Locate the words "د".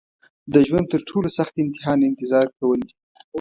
0.53-0.55